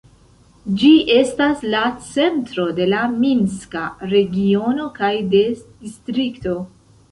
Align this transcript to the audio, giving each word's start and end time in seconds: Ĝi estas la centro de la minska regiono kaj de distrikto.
Ĝi 0.83 0.87
estas 1.15 1.61
la 1.73 1.81
centro 2.05 2.65
de 2.79 2.89
la 2.95 3.03
minska 3.19 3.85
regiono 4.15 4.89
kaj 4.99 5.13
de 5.37 5.45
distrikto. 5.69 6.59